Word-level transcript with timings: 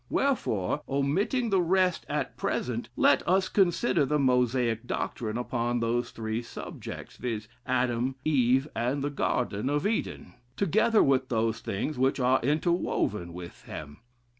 Wherefore, 0.09 0.81
omitting 0.89 1.51
the 1.51 1.61
rest 1.61 2.07
at 2.09 2.35
present, 2.35 2.89
let 2.95 3.21
us 3.27 3.47
consider 3.47 4.03
the 4.03 4.17
Mosaic 4.17 4.87
doctrine 4.87 5.37
upon 5.37 5.79
those 5.79 6.09
three 6.09 6.41
subjects, 6.41 7.17
viz., 7.17 7.47
Adam, 7.67 8.15
Eve, 8.25 8.67
and 8.75 9.03
the 9.03 9.11
Garden 9.11 9.69
of 9.69 9.85
Eden, 9.85 10.33
together 10.57 11.03
with 11.03 11.29
those 11.29 11.59
things 11.59 11.99
which 11.99 12.19
are 12.19 12.41
interwoven 12.41 13.31
within 13.31 13.67
them. 13.67 13.97